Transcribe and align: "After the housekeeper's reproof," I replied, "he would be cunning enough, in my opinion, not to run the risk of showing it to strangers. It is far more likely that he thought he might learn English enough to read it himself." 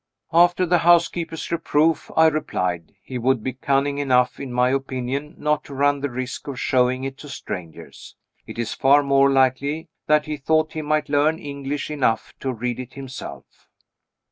"After 0.33 0.65
the 0.65 0.79
housekeeper's 0.79 1.51
reproof," 1.51 2.09
I 2.17 2.25
replied, 2.25 2.95
"he 3.03 3.19
would 3.19 3.43
be 3.43 3.53
cunning 3.53 3.99
enough, 3.99 4.39
in 4.39 4.51
my 4.51 4.71
opinion, 4.71 5.35
not 5.37 5.63
to 5.65 5.75
run 5.75 5.99
the 5.99 6.09
risk 6.09 6.47
of 6.47 6.59
showing 6.59 7.03
it 7.03 7.17
to 7.19 7.29
strangers. 7.29 8.15
It 8.47 8.57
is 8.57 8.73
far 8.73 9.03
more 9.03 9.29
likely 9.29 9.89
that 10.07 10.25
he 10.25 10.37
thought 10.37 10.73
he 10.73 10.81
might 10.81 11.07
learn 11.07 11.37
English 11.37 11.91
enough 11.91 12.33
to 12.39 12.51
read 12.51 12.79
it 12.79 12.95
himself." 12.95 13.69